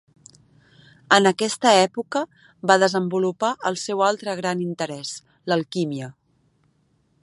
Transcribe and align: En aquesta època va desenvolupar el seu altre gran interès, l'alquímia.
En 1.17 1.29
aquesta 1.31 1.73
època 1.81 2.23
va 2.71 2.79
desenvolupar 2.85 3.53
el 3.71 3.79
seu 3.85 4.05
altre 4.09 4.37
gran 4.41 4.65
interès, 4.71 5.15
l'alquímia. 5.53 6.15